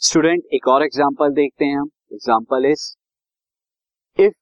Student 0.00 0.42
एक 0.54 0.66
और 0.68 0.82
example 0.82 1.32
देखते 1.34 1.64
हैं 1.64 1.76
हम। 1.76 1.88
Example 2.12 2.66
is 2.66 2.82
if 4.18 4.34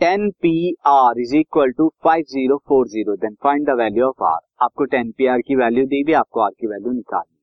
ten 0.00 0.28
P 0.42 0.74
R 0.86 1.20
is 1.20 1.34
equal 1.36 1.70
to 1.78 1.86
5040 2.06 3.16
then 3.22 3.34
find 3.44 3.66
the 3.66 3.76
value 3.78 4.04
of 4.06 4.24
R 4.24 4.40
आपको 4.64 4.84
टेन 4.94 5.10
पी 5.18 5.26
आर 5.26 5.40
की 5.46 5.56
वैल्यू 5.56 5.84
दी 5.86 6.02
भी 6.04 6.12
आपको 6.12 6.40
आर 6.40 6.50
की 6.50 6.66
वैल्यू 6.66 6.92
निकालनी 6.92 7.38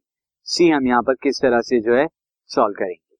सी 0.47 0.69
हम 0.69 0.87
यहाँ 0.87 1.01
पर 1.01 1.15
किस 1.23 1.41
तरह 1.41 1.61
से 1.61 1.79
जो 1.79 1.95
है 1.95 2.05
सॉल्व 2.49 2.75
करेंगे। 2.79 3.15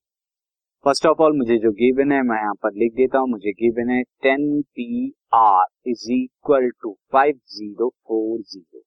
फ़र्स्ट 0.84 1.06
ऑफ़ 1.06 1.22
ऑल 1.22 1.36
मुझे 1.38 1.58
जो 1.58 1.70
गिवन 1.74 2.12
है, 2.12 2.22
मैं 2.22 2.36
यहाँ 2.36 2.54
पर 2.62 2.72
लिख 2.74 2.92
देता 2.96 3.18
हूँ, 3.18 3.28
मुझे 3.30 3.52
गिवन 3.52 3.90
है 3.90 4.02
ten 4.22 4.60
P 4.62 5.12
R 5.34 5.66
is 5.86 6.10
equal 6.12 6.70
to 6.82 6.96
5040 7.14 8.85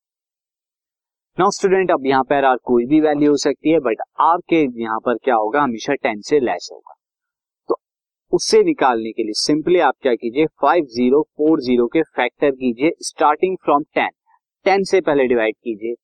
now 1.40 1.52
student 1.52 1.92
अब 1.92 2.06
यहाँ 2.06 2.24
पर 2.24 2.46
आर 2.46 2.56
कोई 2.64 2.86
भी 2.86 3.00
वैल्यू 3.02 3.30
हो 3.32 3.38
सकती 3.38 3.72
है 3.72 3.80
बट 3.80 4.02
आर 4.22 4.38
के 4.50 4.58
यहाँ 4.82 4.98
पर 5.00 5.18
क्या 5.24 5.36
होगा? 5.36 5.62
हमेशा 5.62 5.94
टेन 5.96 6.22
से 6.22 6.40
लेस 6.40 6.68
होगा। 6.72 6.96
तो 7.70 7.76
उससे 8.34 8.62
निकालने 8.64 9.12
के 9.12 9.24
लिए 9.24 9.34
सिंपली 9.36 9.80
आप 9.80 9.94
क्या 10.02 10.14
कीजिए? 10.16 10.46
फाइव 10.62 10.86
ज़ीरो 10.86 11.22
फोर 11.38 11.62
ज़ीरो 11.62 11.88
के 11.88 12.02
फैक्टर 12.02 12.52
कीजिए 12.52 12.92
स्टार्टिंग 13.02 13.56
फ्रॉम 13.64 13.84
टेन 13.96 14.10
टेन 14.66 14.84
से 14.84 15.02
पहले 15.02 15.28
डिवाइड 15.28 15.56
कीजिए। 15.56 15.96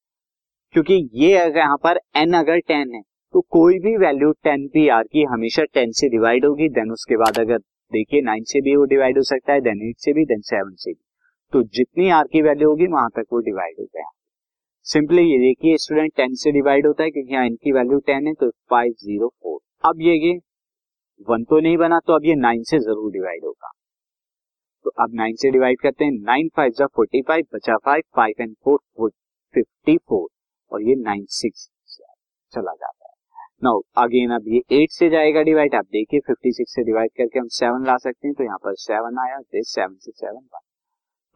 क्योंकि 0.75 1.03
ये 1.15 1.35
अगर 1.37 1.59
यहाँ 1.59 1.77
पर 1.83 1.99
एन 2.17 2.33
अगर 2.35 2.59
टेन 2.67 2.95
है 2.95 3.01
तो 3.33 3.41
कोई 3.51 3.79
भी 3.79 3.97
वैल्यू 3.97 4.31
टेन 4.43 4.67
पी 4.67 4.87
आर 4.89 5.03
की 5.03 5.23
हमेशा 5.33 5.63
टेन 5.73 5.91
से 5.91 6.09
डिवाइड 6.09 6.45
होगी 6.45 6.69
देन 6.71 6.91
उसके 6.91 7.17
बाद 7.17 7.39
अगर 7.39 7.57
देखिए 7.91 8.21
नाइन 8.23 8.43
से 8.43 8.61
भी 8.61 8.75
वो 8.75 8.85
डिवाइड 8.87 9.17
हो 9.17 9.23
सकता 9.25 9.53
है 9.53 9.61
देन 9.61 9.87
एट 9.89 9.95
से 9.99 10.13
भी 10.13 10.25
देन 10.25 10.41
सेवन 10.45 10.75
से 10.75 10.91
भी। 10.91 11.03
तो 11.53 11.63
जितनी 11.63 12.09
आर 12.09 12.27
की 12.27 12.41
वैल्यू 12.41 12.69
होगी, 12.69 12.87
वहाँ 12.87 13.09
तक 13.15 13.25
वो 13.33 13.39
डिवाइड 13.41 13.75
हो 13.79 13.85
गया। 13.85 14.11
सिंपली 14.87 15.21
ये 15.23 15.37
देखिए 15.39 15.77
स्टूडेंट 15.77 16.11
टेन 16.15 16.33
से 16.35 16.51
डिवाइड 16.51 16.87
होता 16.87 17.03
है, 17.03 17.09
क्योंकि 17.11 17.33
यहाँ 17.33 17.45
इनकी 17.45 17.71
वैल्यू 17.73 17.97
टेन 18.07 18.27
है 18.27 18.33
तो 18.33 18.49
फाइव 18.69 18.91
ज़ीरो 18.99 19.27
फोर 19.29 19.59
अब 19.83 20.01
ये 20.01 20.13
ये 20.17 20.33
वन 21.27 21.43
तो 21.43 21.59
नहीं 21.59 21.77
बना 21.77 21.99
तो 21.99 22.13
अब 22.15 22.25
ये 22.25 22.35
नाइन 22.37 22.63
से 22.63 22.79
ज़रूर 22.79 23.11
डिवाइड 23.11 23.45
होगा। 23.45 23.71
तो 24.85 24.91
अब 25.03 25.13
नाइन 25.15 25.35
से 25.35 25.51
डिवाइड 25.51 25.79
करते 25.81 26.05
हैं 26.05 26.11
नाइन 26.23 26.49
फाइव 26.55 26.71
जा 26.77 26.85
फोर्टी 26.87 27.21
फाइव 27.27 27.45
बचा 27.53 27.77
five 27.85 28.03
five 28.15 28.41
and 28.41 28.53
four 28.65 29.09
fifty 29.53 29.97
four 29.99 30.27
और 30.71 30.83
ये 30.83 30.95
नाइन 30.97 31.25
सिक्स 31.31 31.69
चला 32.51 32.73
जाता 32.73 33.07
है। 33.07 33.13
नाउ 33.63 33.81
अगेन 33.97 34.31
अब 34.31 34.47
ये 34.47 34.61
एट 34.73 34.91
से 34.91 35.09
जाएगा 35.09 35.41
डिवाइड 35.43 35.75
आप 35.75 35.85
देखिए 35.91 36.19
फिफ्टी 36.27 36.51
सिक्स 36.53 36.75
से 36.75 36.83
डिवाइड 36.83 37.11
करके 37.17 37.39
हम 37.39 37.47
सेवन 37.53 37.85
ला 37.87 37.97
सकते 37.97 38.27
हैं 38.27 38.35
तो 38.35 38.43
यहाँ 38.43 38.57
पर 38.63 38.75
सेवन 38.81 39.19
आया 39.25 39.39
सेवन 39.53 39.95
से 39.95 40.11
सेवन 40.11 40.35
वन 40.35 40.59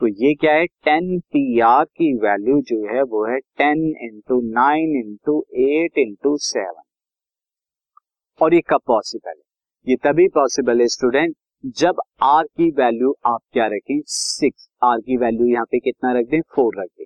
तो 0.02 0.08
ये 0.08 0.34
क्या 0.34 0.54
है? 0.54 0.66
टेन 0.66 1.20
पी 1.20 1.60
आर 1.60 1.86
की 1.86 2.14
वैल्यू 2.14 2.60
जो 2.62 2.96
है 2.96 3.02
वो 3.04 3.24
है 3.26 3.40
ten 3.40 3.80
into 4.02 4.40
nine 4.42 4.96
into 4.98 5.46
eight 5.54 5.98
into 5.98 6.38
seven. 6.38 6.84
और 8.42 8.54
ये 8.54 8.62
कब 8.70 8.80
पॉसिबल 8.88 9.30
है? 9.30 9.44
ये 9.88 9.96
तभी 9.96 10.28
पॉसिबल 10.28 10.82
है 10.82 10.88
स्टूडेंट 10.88 11.36
जब 11.78 12.02
आर 12.24 12.44
की 12.44 12.70
वैल्यू 12.72 13.14
आप 13.26 13.40
क्या 13.54 13.68
रखें? 13.68 14.00
सिक्स 14.06 14.70
आर 14.84 15.00
की 15.00 15.18
वैल्यू 15.18 15.48
यहाँ 15.48 15.66
पे 15.66 15.80
कितना 15.80 16.12
रख 16.12 16.26
दें? 16.26 16.42
फोर 16.56 16.82
रख 16.82 16.90
दें। 16.98 17.06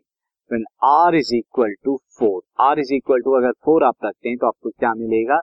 When 0.52 0.66
R 0.83 1.16
is 1.16 1.36
equal 1.36 1.73
to 1.83 1.99
four 2.19 2.41
R 2.59 2.80
is 2.80 2.94
equal 2.94 3.21
to 3.21 3.38
अगर 3.38 3.52
फोर 3.66 3.83
आप 3.83 4.05
रखते 4.05 4.30
हैं 4.30 4.38
तो 4.38 4.47
आपको 4.47 4.69
क्या 4.69 4.94
मिलेगा? 4.94 5.39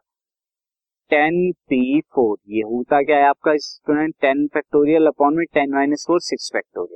टेन 1.11 1.53
पी 1.53 2.01
फोर 2.15 2.37
ये 2.48 2.62
होता 2.62 3.03
क्या 3.03 3.19
है 3.19 3.28
आपका 3.28 3.56
स्टूडेंट 3.56 4.15
टेन 4.21 4.47
फैक्टोरियल 4.47 5.06
अपॉन 5.06 5.37
में 5.37 5.47
ten 5.55 5.71
minus 5.71 6.05
four 6.06 6.21
six 6.21 6.51
factorial 6.53 6.90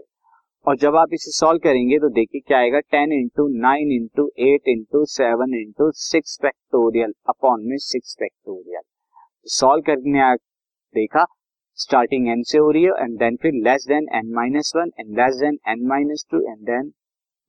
और 0.66 0.76
जब 0.78 0.96
आप 0.96 1.08
इसे 1.12 1.30
सॉल्व 1.30 1.58
करेंगे 1.62 1.98
तो 1.98 2.08
देखिए 2.08 2.40
क्या 2.40 2.58
आएगा? 2.58 2.78
Ten 2.92 3.12
into 3.12 3.46
nine 3.62 3.90
into 3.92 4.26
eight 4.40 4.68
into 4.68 5.04
seven 5.04 5.54
into 5.54 5.90
six 5.94 6.38
factorial 6.42 7.12
upon 7.28 7.64
में 7.70 7.76
सिक्स 7.86 8.14
फैक्टोरियल 8.18 8.82
सॉल्व 9.46 9.82
करने 9.86 10.34
देखा 10.94 11.24
स्टार्टिंग 11.78 12.28
एन 12.28 12.42
से 12.42 12.58
हो 12.58 12.70
रही 12.70 12.82
है 12.82 12.92
एंड 13.00 13.18
देन 13.18 13.36
फिर 13.42 13.52
less 13.64 13.84
than 13.88 14.06
N 14.16 14.30
minus 14.34 14.72
one 14.76 14.90
and 15.00 15.10
less 15.18 15.36
than 15.40 15.58
N 15.68 15.86
minus 15.88 16.24
two 16.30 16.40
and 16.42 16.62
then 16.66 16.90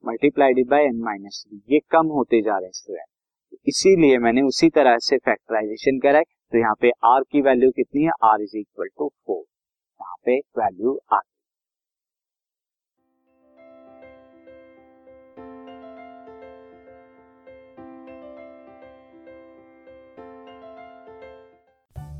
multiplied 0.03 0.65
by 0.69 0.83
N 0.85 0.99
minus 1.03 1.43
three 1.47 1.61
ये 1.73 1.79
कम 1.91 2.07
होते 2.15 2.41
जा 2.41 2.57
रहे 2.57 2.65
हैं 2.65 2.71
स्टूडेंट 2.71 3.69
इसीलिए 3.69 4.17
मैंने 4.17 4.41
उसी 4.41 4.69
तरह 4.69 4.97
से 5.01 5.17
फैक्टराइजेशन 5.17 5.99
करा 5.99 6.17
है। 6.17 6.23
तो 6.23 6.57
यहाँ 6.57 6.75
पे 6.81 6.89
आर 7.05 7.21
की 7.31 7.41
वैल्यू 7.41 7.69
कितनी 7.71 8.03
है? 8.03 8.11
R 8.23 8.41
is 8.41 8.57
equal 8.57 8.87
to 8.97 9.07
four 9.07 9.39
यहाँ 9.39 10.17
पे 10.25 10.37
वैल्यू 10.59 10.99
आ 11.13 11.19